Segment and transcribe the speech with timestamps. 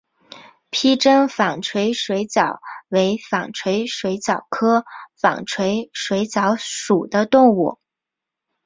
[0.71, 4.83] 披针纺锤水蚤为纺锤水蚤科
[5.15, 7.77] 纺锤水蚤属的动物。